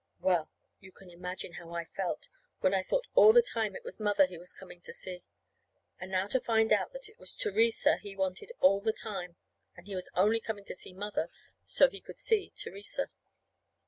Well, 0.19 0.49
you 0.79 0.91
can 0.91 1.11
imagine 1.11 1.51
how 1.51 1.73
I 1.73 1.85
felt, 1.85 2.27
when 2.61 2.73
I 2.73 2.81
thought 2.81 3.05
all 3.13 3.33
the 3.33 3.43
time 3.43 3.75
it 3.75 3.83
was 3.83 3.99
Mother 3.99 4.25
he 4.25 4.39
was 4.39 4.51
coming 4.51 4.81
to 4.81 4.91
see! 4.91 5.21
And 5.99 6.09
now 6.09 6.25
to 6.29 6.39
find 6.41 6.73
out 6.73 6.91
that 6.93 7.07
it 7.07 7.19
was 7.19 7.35
Theresa 7.35 7.97
he 7.97 8.15
wanted 8.15 8.51
all 8.61 8.81
the 8.81 8.93
time, 8.93 9.35
and 9.77 9.85
he 9.85 9.93
was 9.93 10.09
only 10.15 10.39
coming 10.39 10.65
to 10.65 10.73
see 10.73 10.93
Mother 10.93 11.29
so 11.67 11.87
he 11.87 12.01
could 12.01 12.17
see 12.17 12.51
Theresa! 12.55 13.11